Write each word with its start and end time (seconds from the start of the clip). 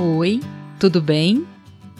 Oi, 0.00 0.38
tudo 0.78 1.02
bem? 1.02 1.44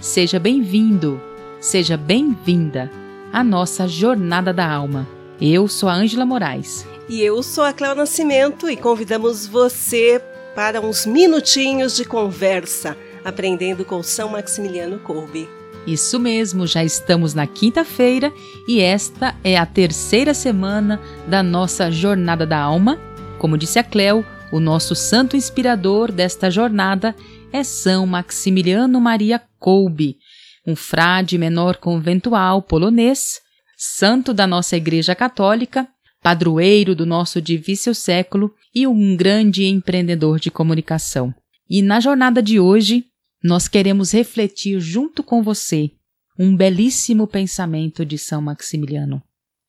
Seja 0.01 0.39
bem-vindo, 0.39 1.21
seja 1.61 1.97
bem-vinda 1.97 2.89
à 3.33 3.43
nossa 3.43 3.89
Jornada 3.89 4.53
da 4.53 4.71
Alma. 4.71 5.05
Eu 5.41 5.67
sou 5.67 5.89
a 5.89 5.95
Ângela 5.95 6.25
Moraes. 6.25 6.87
E 7.09 7.21
eu 7.21 7.43
sou 7.43 7.65
a 7.65 7.73
Cléo 7.73 7.97
Nascimento 7.97 8.71
e 8.71 8.77
convidamos 8.77 9.49
você 9.49 10.23
para 10.55 10.81
uns 10.81 11.07
minutinhos 11.07 11.97
de 11.97 12.05
conversa, 12.05 12.97
aprendendo 13.25 13.85
com 13.85 14.01
São 14.01 14.29
Maximiliano 14.29 15.01
Kolbe. 15.01 15.49
Isso 15.85 16.21
mesmo, 16.21 16.69
já 16.69 16.85
estamos 16.85 17.35
na 17.35 17.49
quinta-feira 17.49 18.33
e 18.69 18.81
esta 18.81 19.35
é 19.43 19.57
a 19.57 19.67
terceira 19.67 20.35
semana 20.35 21.01
da 21.27 21.43
nossa 21.43 21.91
Jornada 21.91 22.47
da 22.47 22.61
Alma. 22.61 22.97
Como 23.41 23.59
disse 23.59 23.81
a 23.81 23.83
Cléo, 23.83 24.25
o 24.53 24.61
nosso 24.61 24.95
santo 24.95 25.37
inspirador 25.37 26.13
desta 26.13 26.49
jornada 26.49 27.15
é 27.53 27.65
São 27.65 28.07
Maximiliano 28.07 29.01
Maria 29.01 29.43
Kolbe, 29.59 30.19
um 30.67 30.77
frade 30.77 31.39
menor 31.39 31.79
conventual 31.79 32.63
polonês, 32.63 33.41
santo 33.77 34.35
da 34.35 34.47
nossa 34.47 34.77
Igreja 34.77 35.15
Católica, 35.15 35.89
padroeiro 36.23 36.95
do 36.95 37.07
nosso 37.07 37.41
divício 37.41 37.95
século 37.95 38.55
e 38.75 38.87
um 38.87 39.17
grande 39.17 39.65
empreendedor 39.65 40.39
de 40.39 40.51
comunicação. 40.51 41.35
E 41.69 41.81
na 41.81 42.01
jornada 42.01 42.43
de 42.43 42.61
hoje, 42.61 43.07
nós 43.43 43.67
queremos 43.67 44.13
refletir 44.13 44.79
junto 44.81 45.23
com 45.23 45.43
você 45.43 45.91
um 46.39 46.55
belíssimo 46.55 47.27
pensamento 47.27 48.05
de 48.05 48.19
São 48.19 48.43
Maximiliano, 48.43 49.23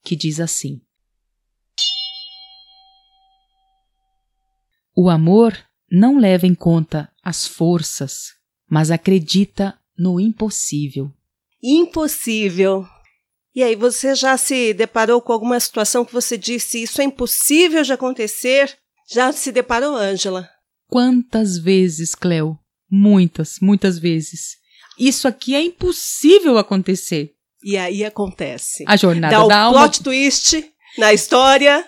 que 0.04 0.16
diz 0.16 0.40
assim: 0.40 0.82
O 4.96 5.09
amor 5.09 5.58
não 5.92 6.18
leva 6.20 6.45
em 6.48 6.56
conta 6.56 7.09
as 7.23 7.45
forças, 7.45 8.34
mas 8.70 8.92
acredita 8.92 9.78
no 9.98 10.20
impossível. 10.20 11.12
Impossível. 11.62 12.86
E 13.56 13.64
aí, 13.64 13.76
você 13.76 14.16
já 14.16 14.38
se 14.38 14.73
deparou 14.73 15.22
com 15.22 15.34
alguma 15.34 15.59
situação 15.59 16.06
que 16.06 16.14
você 16.14 16.38
disse 16.38 16.81
isso 16.84 17.02
é 17.02 17.04
impossível 17.04 17.84
de 17.84 17.92
acontecer? 17.92 18.78
Já 19.12 19.31
se 19.31 19.52
deparou, 19.52 19.96
Ângela? 19.96 20.48
Quantas 20.88 21.58
vezes, 21.58 22.14
Cleo? 22.16 22.58
Muitas, 22.90 23.59
muitas 23.62 23.98
vezes. 24.00 24.58
Isso 24.98 25.28
aqui 25.28 25.56
é 25.56 25.62
impossível 25.62 26.58
acontecer. 26.58 27.34
E 27.64 27.78
aí 27.78 28.06
acontece. 28.06 28.84
A 28.88 28.96
jornada 28.96 29.36
Dá 29.36 29.48
da 29.48 29.48
o 29.48 29.52
alma. 29.68 29.80
plot 29.80 30.03
twist 30.03 30.72
na 30.98 31.14
história. 31.14 31.86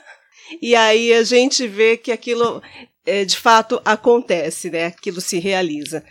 E 0.62 0.76
aí 0.76 1.14
a 1.14 1.24
gente 1.24 1.68
vê 1.68 1.96
que 1.96 2.12
aquilo 2.12 2.62
é, 3.12 3.26
de 3.26 3.38
fato 3.38 3.82
acontece, 3.84 4.70
né? 4.70 4.86
Aquilo 4.86 5.20
se 5.20 5.38
realiza. 5.38 6.04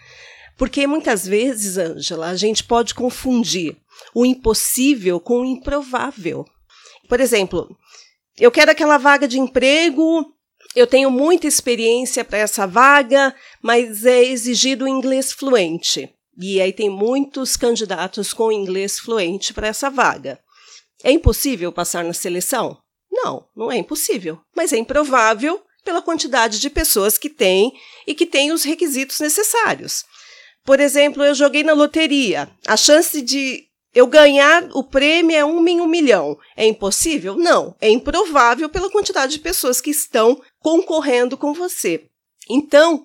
Porque 0.58 0.86
muitas 0.86 1.26
vezes, 1.26 1.78
Ângela, 1.78 2.28
a 2.28 2.36
gente 2.36 2.62
pode 2.62 2.94
confundir 2.94 3.74
o 4.14 4.26
impossível 4.26 5.18
com 5.18 5.40
o 5.40 5.44
improvável. 5.46 6.44
Por 7.08 7.18
exemplo, 7.18 7.74
eu 8.38 8.50
quero 8.50 8.70
aquela 8.70 8.98
vaga 8.98 9.26
de 9.26 9.38
emprego, 9.38 10.26
eu 10.76 10.86
tenho 10.86 11.10
muita 11.10 11.46
experiência 11.46 12.22
para 12.22 12.38
essa 12.38 12.66
vaga, 12.66 13.34
mas 13.62 14.04
é 14.04 14.22
exigido 14.22 14.86
inglês 14.86 15.32
fluente. 15.32 16.14
E 16.38 16.60
aí 16.60 16.72
tem 16.72 16.90
muitos 16.90 17.56
candidatos 17.56 18.34
com 18.34 18.52
inglês 18.52 18.98
fluente 18.98 19.54
para 19.54 19.68
essa 19.68 19.88
vaga. 19.88 20.38
É 21.02 21.10
impossível 21.10 21.72
passar 21.72 22.04
na 22.04 22.12
seleção? 22.12 22.76
Não, 23.10 23.46
não 23.56 23.72
é 23.72 23.78
impossível, 23.78 24.38
mas 24.54 24.72
é 24.72 24.76
improvável 24.76 25.62
pela 25.90 26.00
quantidade 26.00 26.60
de 26.60 26.70
pessoas 26.70 27.18
que 27.18 27.28
tem 27.28 27.72
e 28.06 28.14
que 28.14 28.24
têm 28.24 28.52
os 28.52 28.62
requisitos 28.62 29.18
necessários. 29.18 30.04
Por 30.64 30.78
exemplo, 30.78 31.24
eu 31.24 31.34
joguei 31.34 31.64
na 31.64 31.72
loteria. 31.72 32.48
A 32.64 32.76
chance 32.76 33.20
de 33.20 33.64
eu 33.92 34.06
ganhar 34.06 34.68
o 34.72 34.84
prêmio 34.84 35.36
é 35.36 35.44
um 35.44 35.66
em 35.66 35.80
um 35.80 35.88
milhão. 35.88 36.38
É 36.56 36.64
impossível? 36.64 37.34
Não. 37.34 37.74
É 37.80 37.90
improvável 37.90 38.68
pela 38.68 38.88
quantidade 38.88 39.32
de 39.32 39.40
pessoas 39.40 39.80
que 39.80 39.90
estão 39.90 40.40
concorrendo 40.60 41.36
com 41.36 41.52
você. 41.52 42.04
Então, 42.48 43.04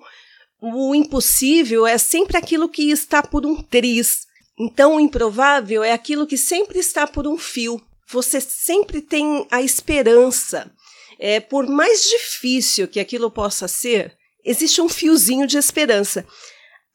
o 0.62 0.94
impossível 0.94 1.88
é 1.88 1.98
sempre 1.98 2.38
aquilo 2.38 2.70
que 2.70 2.92
está 2.92 3.24
por 3.24 3.48
um 3.48 3.64
triz. 3.64 4.28
Então, 4.60 4.98
o 4.98 5.00
improvável 5.00 5.84
é 5.84 5.92
aquilo 5.92 6.28
que 6.28 6.38
sempre 6.38 6.78
está 6.78 7.08
por 7.08 7.26
um 7.26 7.36
fio. 7.36 7.82
Você 8.10 8.40
sempre 8.40 9.02
tem 9.02 9.48
a 9.50 9.60
esperança. 9.60 10.72
É, 11.20 11.40
por 11.40 11.68
mais 11.68 12.04
difícil 12.04 12.88
que 12.88 13.00
aquilo 13.00 13.32
possa 13.32 13.68
ser, 13.68 14.16
existe 14.44 14.82
um 14.82 14.90
fiozinho 14.90 15.48
de 15.48 15.58
esperança. 15.58 16.26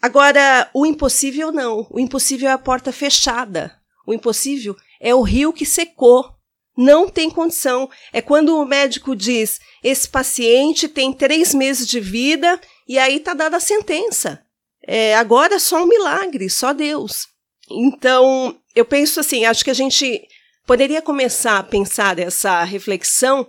Agora, 0.01 0.71
o 0.75 0.87
impossível 0.87 1.53
não. 1.53 1.87
O 1.91 2.01
impossível 2.01 2.49
é 2.49 2.53
a 2.53 2.59
porta 2.59 2.91
fechada. 2.93 3.79
O 4.07 4.15
impossível 4.15 4.75
é 5.01 5.15
o 5.15 5.23
rio 5.23 5.53
que 5.53 5.67
secou. 5.67 6.35
Não 6.77 7.09
tem 7.09 7.29
condição. 7.29 7.91
É 8.13 8.23
quando 8.23 8.57
o 8.57 8.65
médico 8.65 9.15
diz: 9.15 9.61
esse 9.83 10.09
paciente 10.09 10.89
tem 10.89 11.13
três 11.13 11.55
meses 11.55 11.87
de 11.87 12.01
vida 12.01 12.59
e 12.89 12.99
aí 12.99 13.17
está 13.17 13.35
dada 13.35 13.59
a 13.59 13.61
sentença. 13.61 14.43
É, 14.87 15.15
agora 15.17 15.57
é 15.57 15.59
só 15.59 15.83
um 15.83 15.87
milagre, 15.87 16.49
só 16.49 16.73
Deus. 16.73 17.27
Então, 17.71 18.57
eu 18.75 18.85
penso 18.85 19.21
assim: 19.21 19.45
acho 19.45 19.63
que 19.63 19.71
a 19.71 19.75
gente 19.75 20.27
poderia 20.67 21.03
começar 21.03 21.59
a 21.59 21.63
pensar 21.63 22.19
essa 22.19 22.65
reflexão 22.65 23.47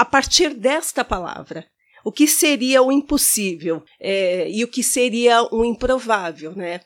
a 0.00 0.04
partir 0.06 0.54
desta 0.54 1.04
palavra. 1.04 1.66
O 2.02 2.10
que 2.10 2.26
seria 2.26 2.82
o 2.82 2.90
impossível 2.90 3.82
é, 4.00 4.50
e 4.50 4.64
o 4.64 4.68
que 4.68 4.82
seria 4.82 5.42
o 5.54 5.62
improvável, 5.62 6.56
né? 6.56 6.80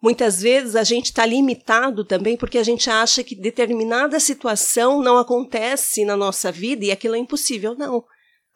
Muitas 0.00 0.40
vezes 0.40 0.76
a 0.76 0.84
gente 0.84 1.06
está 1.06 1.26
limitado 1.26 2.04
também 2.04 2.36
porque 2.36 2.58
a 2.58 2.62
gente 2.62 2.88
acha 2.88 3.24
que 3.24 3.34
determinada 3.34 4.20
situação 4.20 5.02
não 5.02 5.18
acontece 5.18 6.04
na 6.04 6.16
nossa 6.16 6.52
vida 6.52 6.84
e 6.84 6.92
aquilo 6.92 7.16
é 7.16 7.18
impossível. 7.18 7.74
Não. 7.76 8.04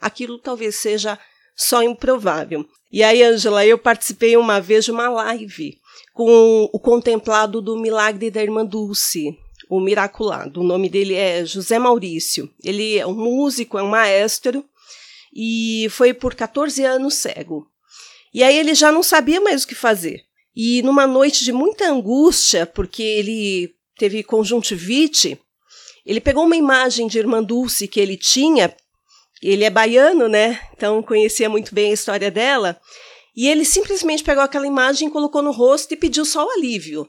Aquilo 0.00 0.38
talvez 0.38 0.76
seja 0.76 1.18
só 1.56 1.82
improvável. 1.82 2.64
E 2.92 3.02
aí, 3.02 3.20
Angela, 3.20 3.66
eu 3.66 3.76
participei 3.76 4.36
uma 4.36 4.60
vez 4.60 4.84
de 4.84 4.92
uma 4.92 5.08
live 5.08 5.76
com 6.14 6.70
o 6.72 6.78
contemplado 6.78 7.60
do 7.60 7.76
milagre 7.76 8.30
da 8.30 8.40
irmã 8.40 8.64
Dulce, 8.64 9.36
o 9.68 9.80
miraculado. 9.80 10.60
O 10.60 10.64
nome 10.64 10.88
dele 10.88 11.14
é 11.14 11.44
José 11.44 11.78
Maurício. 11.78 12.50
Ele 12.62 12.98
é 12.98 13.06
um 13.06 13.14
músico, 13.14 13.78
é 13.78 13.82
um 13.82 13.88
maestro 13.88 14.64
e 15.34 15.88
foi 15.90 16.14
por 16.14 16.34
14 16.34 16.84
anos 16.84 17.14
cego. 17.14 17.66
E 18.32 18.42
aí 18.42 18.56
ele 18.56 18.74
já 18.74 18.92
não 18.92 19.02
sabia 19.02 19.40
mais 19.40 19.64
o 19.64 19.66
que 19.66 19.74
fazer. 19.74 20.24
E 20.54 20.82
numa 20.82 21.06
noite 21.06 21.44
de 21.44 21.52
muita 21.52 21.90
angústia, 21.90 22.64
porque 22.64 23.02
ele 23.02 23.74
teve 23.98 24.22
conjuntivite, 24.22 25.40
ele 26.06 26.20
pegou 26.20 26.44
uma 26.44 26.56
imagem 26.56 27.06
de 27.06 27.18
Irmã 27.18 27.42
Dulce 27.42 27.88
que 27.88 27.98
ele 27.98 28.16
tinha, 28.16 28.74
ele 29.42 29.64
é 29.64 29.70
baiano, 29.70 30.28
né? 30.28 30.60
Então 30.76 31.02
conhecia 31.02 31.48
muito 31.48 31.74
bem 31.74 31.90
a 31.90 31.94
história 31.94 32.30
dela, 32.30 32.80
e 33.36 33.48
ele 33.48 33.64
simplesmente 33.64 34.22
pegou 34.22 34.42
aquela 34.42 34.66
imagem, 34.66 35.10
colocou 35.10 35.42
no 35.42 35.50
rosto 35.50 35.92
e 35.92 35.96
pediu 35.96 36.24
só 36.24 36.46
o 36.46 36.50
alívio. 36.50 37.08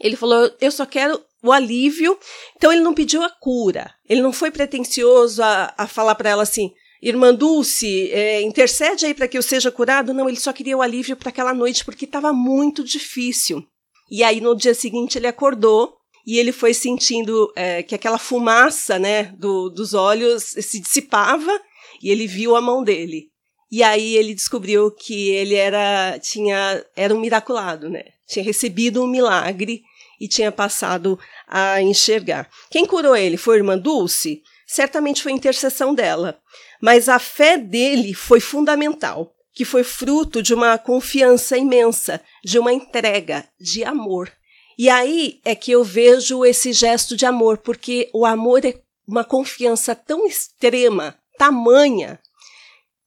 Ele 0.00 0.16
falou: 0.16 0.50
Eu 0.60 0.70
só 0.70 0.86
quero 0.86 1.22
o 1.42 1.52
alívio. 1.52 2.18
Então 2.56 2.72
ele 2.72 2.82
não 2.82 2.94
pediu 2.94 3.22
a 3.22 3.30
cura. 3.30 3.92
Ele 4.08 4.22
não 4.22 4.32
foi 4.32 4.50
pretensioso 4.50 5.42
a, 5.42 5.74
a 5.76 5.86
falar 5.86 6.14
para 6.14 6.30
ela 6.30 6.42
assim: 6.42 6.72
Irmã 7.02 7.34
Dulce, 7.34 8.10
é, 8.10 8.42
intercede 8.42 9.06
aí 9.06 9.14
para 9.14 9.28
que 9.28 9.36
eu 9.36 9.42
seja 9.42 9.70
curado? 9.70 10.14
Não, 10.14 10.28
ele 10.28 10.40
só 10.40 10.52
queria 10.52 10.76
o 10.76 10.82
alívio 10.82 11.16
para 11.16 11.28
aquela 11.28 11.54
noite 11.54 11.84
porque 11.84 12.04
estava 12.04 12.32
muito 12.32 12.82
difícil. 12.82 13.64
E 14.10 14.22
aí 14.22 14.40
no 14.40 14.56
dia 14.56 14.74
seguinte 14.74 15.18
ele 15.18 15.26
acordou 15.26 15.96
e 16.26 16.38
ele 16.38 16.52
foi 16.52 16.74
sentindo 16.74 17.52
é, 17.54 17.82
que 17.82 17.94
aquela 17.94 18.18
fumaça 18.18 18.98
né, 18.98 19.24
do, 19.38 19.68
dos 19.68 19.94
olhos 19.94 20.42
se 20.42 20.80
dissipava 20.80 21.60
e 22.02 22.10
ele 22.10 22.26
viu 22.26 22.56
a 22.56 22.60
mão 22.60 22.82
dele. 22.82 23.30
E 23.70 23.82
aí 23.82 24.16
ele 24.16 24.34
descobriu 24.34 24.90
que 24.90 25.30
ele 25.30 25.54
era 25.54 26.18
tinha 26.20 26.84
era 26.94 27.14
um 27.14 27.20
miraculado, 27.20 27.88
né? 27.88 28.04
Tinha 28.26 28.44
recebido 28.44 29.02
um 29.02 29.06
milagre 29.06 29.82
e 30.20 30.28
tinha 30.28 30.50
passado 30.50 31.18
a 31.46 31.80
enxergar. 31.80 32.48
Quem 32.70 32.86
curou 32.86 33.16
ele 33.16 33.36
foi 33.36 33.56
a 33.56 33.58
irmã 33.58 33.78
Dulce? 33.78 34.42
Certamente 34.66 35.22
foi 35.22 35.32
a 35.32 35.36
intercessão 35.36 35.94
dela. 35.94 36.38
Mas 36.80 37.08
a 37.08 37.18
fé 37.18 37.56
dele 37.56 38.14
foi 38.14 38.40
fundamental, 38.40 39.34
que 39.52 39.64
foi 39.64 39.84
fruto 39.84 40.42
de 40.42 40.52
uma 40.52 40.76
confiança 40.76 41.56
imensa, 41.56 42.20
de 42.44 42.58
uma 42.58 42.72
entrega, 42.72 43.48
de 43.58 43.84
amor. 43.84 44.30
E 44.78 44.90
aí 44.90 45.40
é 45.44 45.54
que 45.54 45.72
eu 45.72 45.82
vejo 45.82 46.44
esse 46.44 46.72
gesto 46.72 47.16
de 47.16 47.24
amor, 47.24 47.58
porque 47.58 48.10
o 48.12 48.26
amor 48.26 48.64
é 48.64 48.74
uma 49.08 49.24
confiança 49.24 49.94
tão 49.94 50.26
extrema, 50.26 51.16
tamanha, 51.38 52.20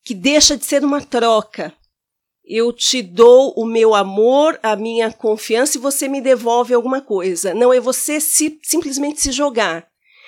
que 0.02 0.14
deixa 0.14 0.56
de 0.56 0.64
ser 0.64 0.84
uma 0.84 1.00
troca. 1.00 1.72
Eu 2.52 2.72
te 2.72 3.00
dou 3.00 3.54
o 3.56 3.64
meu 3.64 3.94
amor, 3.94 4.58
a 4.60 4.74
minha 4.74 5.12
confiança 5.12 5.78
e 5.78 5.80
você 5.80 6.08
me 6.08 6.20
devolve 6.20 6.74
alguma 6.74 7.00
coisa. 7.00 7.54
Não 7.54 7.72
é 7.72 7.78
você 7.78 8.20
se, 8.20 8.58
simplesmente 8.64 9.20
se 9.20 9.30
jogar. 9.30 9.86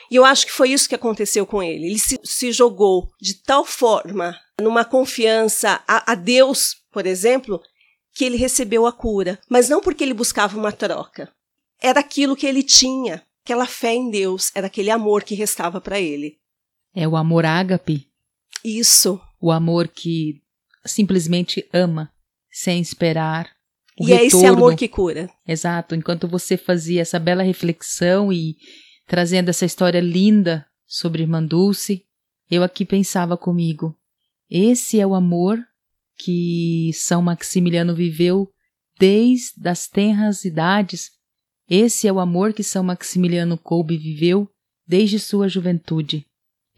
E 0.09 0.15
eu 0.15 0.25
acho 0.25 0.47
que 0.47 0.53
foi 0.53 0.71
isso 0.71 0.89
que 0.89 0.95
aconteceu 0.95 1.45
com 1.45 1.61
ele. 1.61 1.87
Ele 1.87 1.99
se, 1.99 2.21
se 2.23 2.53
jogou 2.53 3.11
de 3.21 3.43
tal 3.43 3.65
forma 3.65 4.39
numa 4.61 4.85
confiança 4.85 5.83
a, 5.89 6.13
a 6.13 6.15
Deus, 6.15 6.77
por 6.93 7.07
exemplo, 7.07 7.61
que 8.15 8.25
ele 8.25 8.37
recebeu 8.37 8.87
a 8.87 8.93
cura, 8.93 9.41
mas 9.51 9.69
não 9.69 9.81
porque 9.81 10.05
ele 10.05 10.15
buscava 10.15 10.57
uma 10.57 10.71
troca. 10.71 11.29
Era 11.81 11.99
aquilo 11.99 12.37
que 12.37 12.47
ele 12.47 12.63
tinha, 12.63 13.27
aquela 13.45 13.67
fé 13.67 13.95
em 13.95 14.11
Deus, 14.11 14.53
era 14.55 14.69
aquele 14.69 14.93
amor 14.93 15.25
que 15.25 15.35
restava 15.35 15.81
para 15.81 15.99
ele. 15.99 16.39
É 16.95 17.09
o 17.09 17.17
amor 17.17 17.45
ágape. 17.45 18.07
Isso. 18.65 19.21
O 19.41 19.51
amor 19.51 19.89
que 19.89 20.41
simplesmente 20.85 21.69
ama, 21.73 22.12
sem 22.53 22.81
esperar. 22.81 23.51
O 23.99 24.05
e 24.05 24.09
retorno. 24.09 24.23
é 24.23 24.27
esse 24.27 24.47
amor 24.47 24.77
que 24.77 24.89
cura. 24.89 25.31
Exato. 25.47 25.95
Enquanto 25.95 26.29
você 26.29 26.57
fazia 26.57 27.01
essa 27.01 27.19
bela 27.19 27.43
reflexão 27.43 28.33
e 28.33 28.57
trazendo 29.07 29.49
essa 29.49 29.65
história 29.65 30.01
linda 30.01 30.67
sobre 30.87 31.23
Irmã 31.23 31.43
Dulce, 31.43 32.05
eu 32.51 32.63
aqui 32.63 32.85
pensava 32.85 33.37
comigo: 33.37 33.97
esse 34.51 35.01
é 35.01 35.07
o 35.07 35.15
amor 35.15 35.59
que 36.19 36.91
São 36.93 37.23
Maximiliano 37.23 37.95
viveu 37.95 38.49
desde 38.99 39.67
as 39.67 39.89
tenras 39.89 40.45
idades. 40.45 41.11
Esse 41.69 42.07
é 42.07 42.13
o 42.13 42.21
amor 42.21 42.53
que 42.53 42.63
São 42.63 42.85
Maximiliano 42.85 43.57
Kolbe 43.57 43.97
viveu 43.97 44.47
desde 44.87 45.19
sua 45.19 45.49
juventude. 45.49 46.27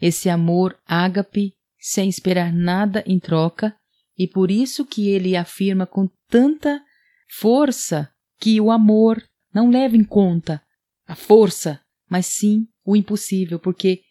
Esse 0.01 0.29
amor 0.29 0.77
ágape, 0.85 1.53
sem 1.77 2.07
esperar 2.07 2.53
nada 2.53 3.03
em 3.05 3.19
troca, 3.19 3.75
e 4.17 4.27
por 4.27 4.49
isso 4.49 4.85
que 4.85 5.09
ele 5.09 5.35
afirma 5.35 5.85
com 5.85 6.09
tanta 6.29 6.81
força 7.29 8.09
que 8.39 8.59
o 8.61 8.71
amor 8.71 9.21
não 9.53 9.69
leva 9.69 9.95
em 9.95 10.03
conta 10.03 10.61
a 11.07 11.15
força, 11.15 11.79
mas 12.09 12.25
sim 12.25 12.67
o 12.83 12.95
impossível, 12.95 13.59
porque 13.59 14.01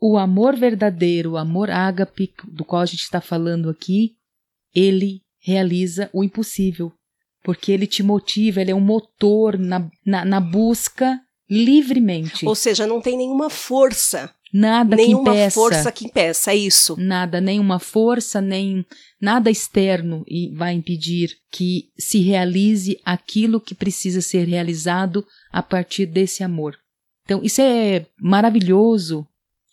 o 0.00 0.18
amor 0.18 0.56
verdadeiro, 0.56 1.32
o 1.32 1.36
amor 1.36 1.70
ágape, 1.70 2.32
do 2.48 2.64
qual 2.64 2.82
a 2.82 2.86
gente 2.86 3.02
está 3.02 3.20
falando 3.20 3.70
aqui, 3.70 4.16
ele 4.74 5.22
realiza 5.38 6.10
o 6.12 6.24
impossível, 6.24 6.92
porque 7.42 7.72
ele 7.72 7.86
te 7.86 8.02
motiva, 8.02 8.60
ele 8.60 8.70
é 8.70 8.74
um 8.74 8.80
motor 8.80 9.58
na, 9.58 9.88
na, 10.04 10.24
na 10.24 10.40
busca 10.40 11.20
livremente. 11.48 12.46
Ou 12.46 12.54
seja, 12.54 12.86
não 12.86 13.00
tem 13.00 13.16
nenhuma 13.16 13.50
força. 13.50 14.34
Nada 14.52 14.96
nenhuma 14.96 15.32
que 15.32 15.38
impeça. 15.38 15.54
força 15.54 15.92
que 15.92 16.04
impeça, 16.04 16.52
é 16.52 16.56
isso. 16.56 16.94
Nada, 16.98 17.40
nenhuma 17.40 17.78
força, 17.78 18.40
nem 18.40 18.84
nada 19.20 19.50
externo 19.50 20.22
e 20.28 20.54
vai 20.54 20.74
impedir 20.74 21.38
que 21.50 21.90
se 21.98 22.20
realize 22.20 22.98
aquilo 23.02 23.60
que 23.60 23.74
precisa 23.74 24.20
ser 24.20 24.46
realizado 24.46 25.26
a 25.50 25.62
partir 25.62 26.04
desse 26.04 26.42
amor. 26.42 26.76
Então, 27.24 27.40
isso 27.42 27.62
é 27.62 28.06
maravilhoso, 28.20 29.26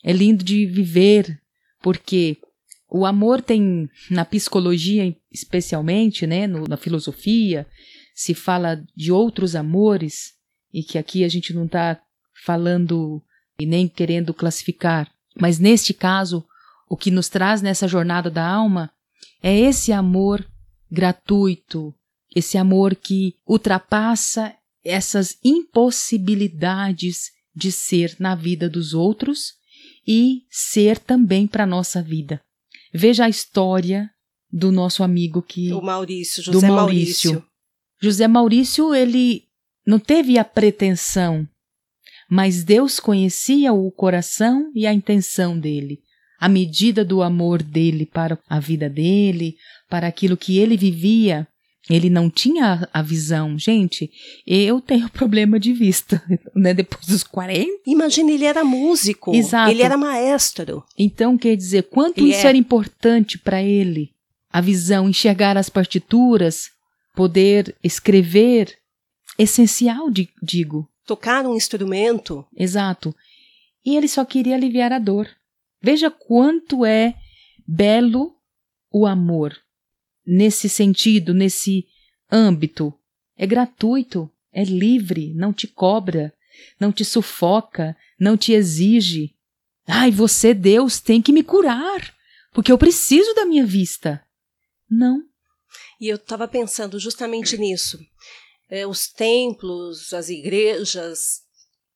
é 0.04 0.14
lindo 0.14 0.44
de 0.44 0.66
viver, 0.66 1.40
porque 1.82 2.38
o 2.90 3.06
amor 3.06 3.42
tem, 3.42 3.90
na 4.10 4.24
psicologia 4.24 5.14
especialmente, 5.32 6.26
né, 6.26 6.48
no, 6.48 6.64
na 6.64 6.78
filosofia, 6.78 7.68
se 8.16 8.34
fala 8.34 8.82
de 8.96 9.12
outros 9.12 9.56
amores, 9.56 10.34
e 10.74 10.84
que 10.84 10.98
aqui 10.98 11.24
a 11.24 11.28
gente 11.28 11.54
não 11.54 11.66
está 11.66 12.00
falando 12.46 13.22
e 13.60 13.66
nem 13.66 13.88
querendo 13.88 14.34
classificar, 14.34 15.12
mas 15.36 15.60
neste 15.60 15.94
caso, 15.94 16.46
o 16.90 16.98
que 16.98 17.12
nos 17.12 17.30
traz 17.30 17.62
nessa 17.62 17.88
jornada 17.88 18.30
da 18.32 18.48
alma 18.48 18.92
é 19.44 19.58
esse 19.58 19.92
amor 19.92 20.46
gratuito, 20.92 21.94
esse 22.36 22.58
amor 22.58 22.96
que 22.96 23.36
ultrapassa 23.46 24.56
essas 24.84 25.38
impossibilidades 25.44 27.32
de 27.56 27.72
ser 27.72 28.16
na 28.20 28.34
vida 28.36 28.70
dos 28.70 28.94
outros 28.94 29.54
e 30.08 30.44
ser 30.50 30.98
também 30.98 31.46
para 31.46 31.66
nossa 31.66 32.02
vida. 32.02 32.42
Veja 32.94 33.26
a 33.26 33.30
história 33.30 34.10
do 34.52 34.72
nosso 34.72 35.04
amigo 35.04 35.42
que 35.42 35.72
o 35.72 35.82
Maurício, 35.82 36.42
José 36.42 36.68
do 36.68 36.74
Maurício. 36.74 37.32
Maurício. 37.32 37.50
José 38.02 38.28
Maurício, 38.28 38.96
ele 38.96 39.44
não 39.86 40.00
teve 40.00 40.40
a 40.40 40.46
pretensão, 40.46 41.48
mas 42.30 42.64
Deus 42.64 43.00
conhecia 43.00 43.74
o 43.74 43.90
coração 43.92 44.72
e 44.76 44.86
a 44.86 44.94
intenção 44.94 45.58
dele, 45.58 46.00
a 46.40 46.48
medida 46.48 47.04
do 47.04 47.22
amor 47.24 47.62
dele 47.64 48.06
para 48.06 48.38
a 48.50 48.60
vida 48.60 48.90
dele, 48.90 49.56
para 49.90 50.08
aquilo 50.08 50.38
que 50.38 50.58
ele 50.58 50.78
vivia. 50.78 51.48
Ele 51.90 52.08
não 52.10 52.30
tinha 52.30 52.88
a 52.94 53.02
visão. 53.02 53.58
Gente, 53.58 54.12
eu 54.46 54.80
tenho 54.80 55.10
problema 55.12 55.60
de 55.60 55.74
vista, 55.74 56.22
né? 56.56 56.72
Depois 56.74 57.08
dos 57.08 57.24
40. 57.24 57.68
Imagina, 57.88 58.32
ele 58.32 58.46
era 58.46 58.64
músico. 58.64 59.34
Exato. 59.34 59.72
Ele 59.72 59.82
era 59.82 59.98
maestro. 59.98 60.84
Então, 60.98 61.36
quer 61.36 61.56
dizer, 61.56 61.84
quanto 61.90 62.20
Ele 62.20 62.30
isso 62.32 62.46
é. 62.46 62.50
era 62.50 62.58
importante 62.58 63.40
para 63.40 63.64
ele? 63.64 64.12
A 64.52 64.62
visão, 64.62 65.10
enxergar 65.10 65.58
as 65.58 65.68
partituras, 65.70 66.66
poder 67.16 67.76
escrever. 67.84 68.76
Essencial, 69.38 70.10
di- 70.12 70.30
digo. 70.44 70.89
Tocar 71.10 71.44
um 71.48 71.56
instrumento. 71.56 72.46
Exato. 72.56 73.16
E 73.84 73.98
ele 73.98 74.08
só 74.08 74.24
queria 74.24 74.54
aliviar 74.54 74.94
a 74.94 75.00
dor. 75.00 75.28
Veja 75.82 76.12
quanto 76.12 76.86
é 76.86 77.16
belo 77.68 78.38
o 78.92 79.08
amor. 79.08 79.58
Nesse 80.24 80.70
sentido, 80.70 81.34
nesse 81.34 81.88
âmbito. 82.32 82.94
É 83.36 83.48
gratuito, 83.48 84.30
é 84.54 84.64
livre, 84.64 85.34
não 85.34 85.52
te 85.52 85.66
cobra, 85.68 86.32
não 86.80 86.92
te 86.92 87.04
sufoca, 87.04 87.98
não 88.20 88.38
te 88.38 88.54
exige. 88.54 89.36
Ai, 89.88 90.12
você, 90.12 90.54
Deus, 90.54 91.00
tem 91.00 91.24
que 91.24 91.32
me 91.32 91.42
curar, 91.42 92.14
porque 92.54 92.72
eu 92.72 92.78
preciso 92.78 93.34
da 93.34 93.48
minha 93.48 93.66
vista. 93.66 94.24
Não. 94.88 95.24
E 96.00 96.08
eu 96.08 96.18
estava 96.18 96.48
pensando 96.48 97.00
justamente 97.00 97.58
nisso. 97.58 97.98
É, 98.70 98.86
os 98.86 99.08
templos, 99.08 100.14
as 100.14 100.30
igrejas, 100.30 101.42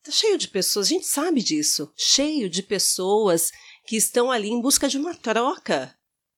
tá 0.03 0.11
cheio 0.11 0.37
de 0.37 0.47
pessoas, 0.47 0.87
a 0.87 0.89
gente 0.89 1.05
sabe 1.05 1.41
disso, 1.41 1.91
cheio 1.95 2.49
de 2.49 2.63
pessoas 2.63 3.51
que 3.85 3.95
estão 3.95 4.31
ali 4.31 4.49
em 4.49 4.61
busca 4.61 4.87
de 4.87 4.97
uma 4.97 5.13
troca. 5.13 5.93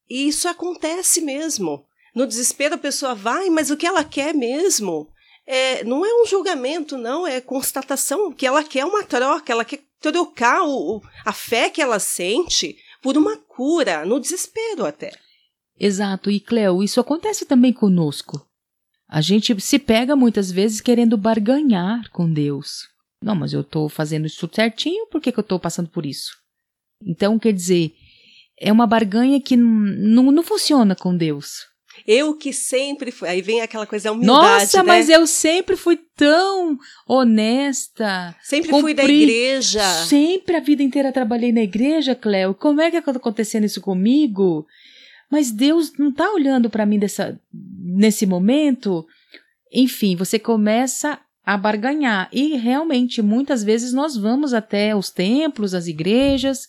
E 0.09 0.27
isso 0.27 0.47
acontece 0.47 1.21
mesmo. 1.21 1.85
No 2.13 2.27
desespero 2.27 2.75
a 2.75 2.77
pessoa 2.77 3.15
vai, 3.15 3.49
mas 3.49 3.69
o 3.71 3.77
que 3.77 3.85
ela 3.85 4.03
quer 4.03 4.33
mesmo 4.33 5.09
é, 5.47 5.83
não 5.83 6.05
é 6.05 6.21
um 6.21 6.25
julgamento, 6.25 6.97
não, 6.97 7.25
é 7.25 7.39
constatação 7.39 8.31
que 8.31 8.45
ela 8.45 8.63
quer 8.63 8.83
uma 8.85 9.03
troca, 9.03 9.51
ela 9.51 9.63
quer 9.65 9.83
trocar 10.01 10.63
o- 10.63 11.01
a 11.25 11.31
fé 11.33 11.69
que 11.69 11.81
ela 11.81 11.99
sente 11.99 12.77
por 13.01 13.17
uma 13.17 13.37
cura, 13.37 14.05
no 14.05 14.19
desespero 14.19 14.85
até. 14.85 15.11
Exato, 15.79 16.31
e 16.31 16.39
Cleo, 16.39 16.81
isso 16.81 16.99
acontece 16.99 17.45
também 17.45 17.71
conosco. 17.73 18.45
A 19.15 19.21
gente 19.21 19.57
se 19.61 19.79
pega 19.79 20.13
muitas 20.13 20.51
vezes 20.51 20.81
querendo 20.81 21.15
barganhar 21.15 22.09
com 22.11 22.29
Deus. 22.29 22.89
Não, 23.23 23.33
mas 23.33 23.53
eu 23.53 23.61
estou 23.61 23.87
fazendo 23.87 24.25
isso 24.27 24.49
certinho, 24.53 25.07
por 25.07 25.21
que, 25.21 25.31
que 25.31 25.39
eu 25.39 25.41
estou 25.41 25.57
passando 25.57 25.87
por 25.87 26.05
isso? 26.05 26.31
Então, 27.01 27.39
quer 27.39 27.53
dizer, 27.53 27.93
é 28.59 28.73
uma 28.73 28.85
barganha 28.85 29.39
que 29.39 29.55
não 29.55 30.33
não 30.33 30.43
funciona 30.43 30.97
com 30.97 31.15
Deus. 31.15 31.61
Eu 32.05 32.35
que 32.37 32.51
sempre 32.51 33.09
fui. 33.09 33.29
Aí 33.29 33.41
vem 33.41 33.61
aquela 33.61 33.87
coisa 33.87 34.09
da 34.09 34.11
humildade. 34.11 34.63
Nossa, 34.63 34.83
né? 34.83 34.83
mas 34.83 35.07
eu 35.07 35.25
sempre 35.25 35.77
fui 35.77 35.97
tão 36.17 36.77
honesta. 37.07 38.35
Sempre 38.43 38.69
fui 38.69 38.93
da 38.93 39.03
cumpri- 39.03 39.23
igreja. 39.23 39.81
Sempre 40.07 40.57
a 40.57 40.59
vida 40.59 40.83
inteira 40.83 41.13
trabalhei 41.13 41.53
na 41.53 41.61
igreja, 41.61 42.15
Cleo. 42.15 42.53
Como 42.53 42.81
é 42.81 42.91
que 42.91 42.97
está 42.97 43.11
acontecendo 43.11 43.63
isso 43.63 43.79
comigo? 43.79 44.67
Mas 45.31 45.51
Deus 45.51 45.93
não 45.97 46.09
está 46.09 46.31
olhando 46.31 46.69
para 46.69 46.85
mim 46.85 46.99
dessa, 46.99 47.39
nesse 47.95 48.25
momento. 48.25 49.05
Enfim, 49.71 50.15
você 50.15 50.37
começa 50.37 51.19
a 51.43 51.57
barganhar. 51.57 52.29
E 52.31 52.55
realmente, 52.55 53.21
muitas 53.21 53.63
vezes 53.63 53.93
nós 53.93 54.17
vamos 54.17 54.53
até 54.53 54.95
os 54.95 55.09
templos, 55.09 55.73
as 55.73 55.87
igrejas, 55.87 56.67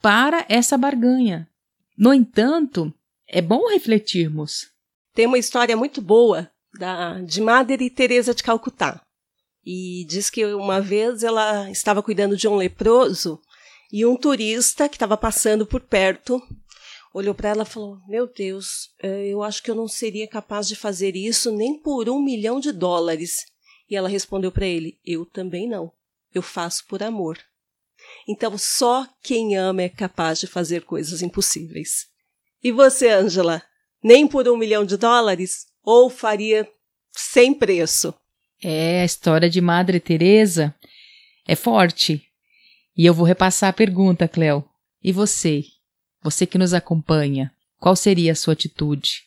para 0.00 0.44
essa 0.48 0.78
barganha. 0.78 1.48
No 1.96 2.14
entanto, 2.14 2.92
é 3.26 3.42
bom 3.42 3.68
refletirmos. 3.68 4.68
Tem 5.14 5.26
uma 5.26 5.38
história 5.38 5.76
muito 5.76 6.00
boa 6.00 6.50
da, 6.78 7.20
de 7.20 7.40
Madre 7.40 7.90
Teresa 7.90 8.34
de 8.34 8.42
Calcutá. 8.42 9.00
E 9.64 10.06
diz 10.08 10.30
que 10.30 10.46
uma 10.46 10.80
vez 10.80 11.22
ela 11.22 11.70
estava 11.70 12.02
cuidando 12.02 12.36
de 12.36 12.46
um 12.48 12.54
leproso 12.54 13.40
e 13.92 14.06
um 14.06 14.16
turista 14.16 14.88
que 14.88 14.94
estava 14.94 15.16
passando 15.16 15.66
por 15.66 15.80
perto 15.80 16.40
olhou 17.12 17.34
para 17.34 17.50
ela 17.50 17.62
e 17.62 17.66
falou: 17.66 17.98
Meu 18.08 18.26
Deus, 18.26 18.90
eh, 19.02 19.28
eu 19.28 19.42
acho 19.42 19.62
que 19.62 19.70
eu 19.70 19.74
não 19.74 19.88
seria 19.88 20.28
capaz 20.28 20.68
de 20.68 20.76
fazer 20.76 21.16
isso 21.16 21.50
nem 21.50 21.78
por 21.78 22.08
um 22.08 22.22
milhão 22.22 22.60
de 22.60 22.72
dólares. 22.72 23.46
E 23.88 23.96
ela 23.96 24.08
respondeu 24.08 24.52
para 24.52 24.66
ele: 24.66 24.98
Eu 25.04 25.24
também 25.24 25.68
não. 25.68 25.92
Eu 26.34 26.42
faço 26.42 26.84
por 26.86 27.02
amor. 27.02 27.38
Então, 28.28 28.56
só 28.56 29.06
quem 29.22 29.56
ama 29.56 29.82
é 29.82 29.88
capaz 29.88 30.38
de 30.38 30.46
fazer 30.46 30.82
coisas 30.82 31.22
impossíveis. 31.22 32.06
E 32.62 32.70
você, 32.70 33.08
Ângela? 33.08 33.62
Nem 34.02 34.26
por 34.26 34.48
um 34.48 34.56
milhão 34.56 34.84
de 34.84 34.96
dólares? 34.96 35.66
Ou 35.82 36.08
faria 36.08 36.68
sem 37.12 37.52
preço? 37.52 38.14
É, 38.62 39.02
a 39.02 39.04
história 39.04 39.48
de 39.48 39.60
Madre 39.60 40.00
Teresa 40.00 40.74
é 41.46 41.56
forte. 41.56 42.24
E 42.96 43.06
eu 43.06 43.14
vou 43.14 43.24
repassar 43.24 43.70
a 43.70 43.72
pergunta, 43.72 44.28
Cleo. 44.28 44.64
E 45.02 45.12
você? 45.12 45.64
Você 46.22 46.46
que 46.46 46.58
nos 46.58 46.74
acompanha, 46.74 47.52
qual 47.78 47.94
seria 47.94 48.32
a 48.32 48.34
sua 48.34 48.54
atitude? 48.54 49.22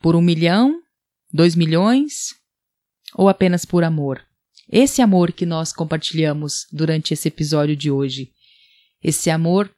Por 0.00 0.14
um 0.14 0.20
milhão 0.20 0.82
2 1.32 1.54
milhões 1.54 2.34
ou 3.14 3.28
apenas 3.28 3.64
por 3.64 3.84
amor? 3.84 4.24
Esse 4.68 5.00
amor 5.00 5.32
que 5.32 5.46
nós 5.46 5.72
compartilhamos 5.72 6.66
durante 6.72 7.14
esse 7.14 7.28
episódio 7.28 7.76
de 7.76 7.90
hoje, 7.90 8.32
esse 9.02 9.30
amor 9.30 9.72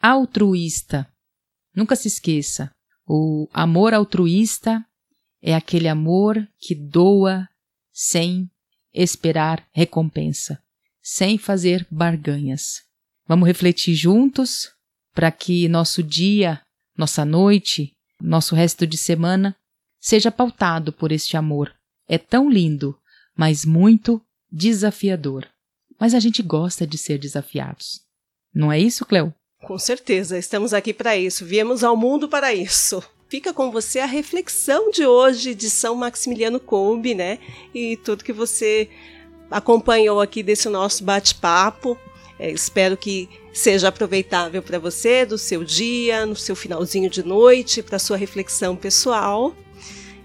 altruísta. 0.00 1.08
Nunca 1.74 1.96
se 1.96 2.08
esqueça, 2.08 2.70
o 3.06 3.48
amor 3.52 3.94
altruísta 3.94 4.84
é 5.42 5.54
aquele 5.54 5.88
amor 5.88 6.46
que 6.58 6.74
doa 6.74 7.48
sem 7.92 8.50
esperar 8.92 9.66
recompensa, 9.72 10.62
sem 11.02 11.38
fazer 11.38 11.86
barganhas. 11.90 12.82
Vamos 13.26 13.46
refletir 13.46 13.94
juntos 13.94 14.73
para 15.14 15.30
que 15.30 15.68
nosso 15.68 16.02
dia, 16.02 16.60
nossa 16.98 17.24
noite, 17.24 17.92
nosso 18.20 18.54
resto 18.54 18.86
de 18.86 18.98
semana 18.98 19.56
seja 20.00 20.30
pautado 20.30 20.92
por 20.92 21.12
este 21.12 21.36
amor. 21.36 21.72
É 22.08 22.18
tão 22.18 22.50
lindo, 22.50 22.98
mas 23.36 23.64
muito 23.64 24.20
desafiador. 24.50 25.48
Mas 25.98 26.12
a 26.14 26.20
gente 26.20 26.42
gosta 26.42 26.86
de 26.86 26.98
ser 26.98 27.18
desafiados. 27.18 28.00
Não 28.52 28.70
é 28.70 28.78
isso, 28.78 29.06
Cleo? 29.06 29.32
Com 29.62 29.78
certeza, 29.78 30.36
estamos 30.36 30.74
aqui 30.74 30.92
para 30.92 31.16
isso. 31.16 31.46
Viemos 31.46 31.82
ao 31.82 31.96
mundo 31.96 32.28
para 32.28 32.52
isso. 32.52 33.02
Fica 33.28 33.54
com 33.54 33.70
você 33.70 34.00
a 34.00 34.06
reflexão 34.06 34.90
de 34.90 35.06
hoje 35.06 35.54
de 35.54 35.70
São 35.70 35.94
Maximiliano 35.94 36.60
Kolbe, 36.60 37.14
né? 37.14 37.38
E 37.74 37.96
tudo 37.96 38.22
que 38.22 38.32
você 38.32 38.90
acompanhou 39.50 40.20
aqui 40.20 40.42
desse 40.42 40.68
nosso 40.68 41.02
bate-papo. 41.02 41.98
É, 42.38 42.50
espero 42.50 42.96
que 42.96 43.28
seja 43.52 43.88
aproveitável 43.88 44.62
para 44.62 44.78
você, 44.78 45.24
do 45.24 45.38
seu 45.38 45.62
dia, 45.62 46.26
no 46.26 46.34
seu 46.34 46.56
finalzinho 46.56 47.08
de 47.08 47.24
noite, 47.24 47.82
para 47.82 47.98
sua 47.98 48.16
reflexão 48.16 48.74
pessoal. 48.74 49.54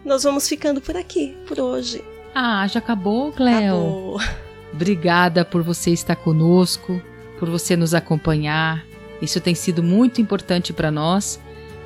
Nós 0.03 0.23
vamos 0.23 0.47
ficando 0.47 0.81
por 0.81 0.97
aqui, 0.97 1.35
por 1.47 1.59
hoje. 1.59 2.03
Ah, 2.33 2.65
já 2.67 2.79
acabou, 2.79 3.31
Cleo? 3.31 3.57
Acabou. 3.57 4.19
Obrigada 4.73 5.43
por 5.43 5.61
você 5.61 5.91
estar 5.91 6.15
conosco, 6.15 7.01
por 7.37 7.49
você 7.49 7.75
nos 7.75 7.93
acompanhar. 7.93 8.85
Isso 9.21 9.39
tem 9.41 9.53
sido 9.53 9.83
muito 9.83 10.21
importante 10.21 10.71
para 10.71 10.89
nós, 10.89 11.39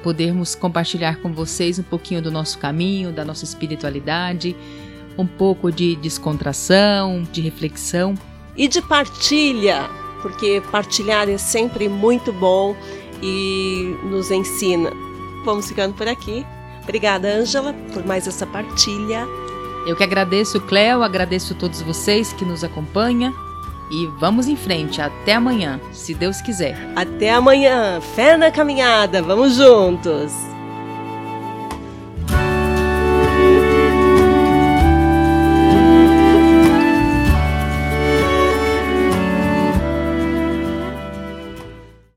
podermos 0.03 0.53
compartilhar 0.53 1.17
com 1.21 1.33
vocês 1.33 1.79
um 1.79 1.83
pouquinho 1.83 2.21
do 2.21 2.31
nosso 2.31 2.59
caminho, 2.59 3.11
da 3.11 3.25
nossa 3.25 3.43
espiritualidade, 3.43 4.55
um 5.17 5.25
pouco 5.25 5.71
de 5.71 5.95
descontração, 5.95 7.23
de 7.31 7.41
reflexão. 7.41 8.15
E 8.55 8.67
de 8.67 8.81
partilha, 8.81 9.89
porque 10.23 10.63
partilhar 10.71 11.29
é 11.29 11.37
sempre 11.37 11.87
muito 11.87 12.33
bom 12.33 12.75
e 13.21 13.95
nos 14.05 14.31
ensina. 14.31 14.91
Vamos 15.45 15.67
ficando 15.67 15.93
por 15.93 16.07
aqui. 16.07 16.43
Obrigada, 16.81 17.27
Ângela, 17.27 17.73
por 17.93 18.03
mais 18.05 18.27
essa 18.27 18.47
partilha. 18.47 19.27
Eu 19.85 19.95
que 19.95 20.03
agradeço, 20.03 20.59
Cleo, 20.61 21.03
agradeço 21.03 21.53
a 21.53 21.57
todos 21.57 21.81
vocês 21.81 22.33
que 22.33 22.45
nos 22.45 22.63
acompanham 22.63 23.33
e 23.91 24.07
vamos 24.19 24.47
em 24.47 24.55
frente. 24.55 25.01
Até 25.01 25.33
amanhã, 25.33 25.79
se 25.91 26.13
Deus 26.13 26.41
quiser. 26.41 26.75
Até 26.95 27.31
amanhã. 27.31 27.99
Fé 28.15 28.37
na 28.37 28.49
caminhada. 28.49 29.21
Vamos 29.21 29.55
juntos. 29.55 30.52